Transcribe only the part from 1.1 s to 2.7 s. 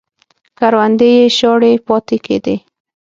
یې شاړې پاتې کېدې